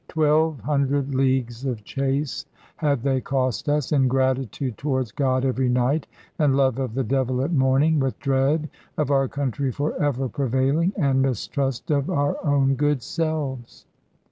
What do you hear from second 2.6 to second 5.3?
had they cost us, ingratitude towards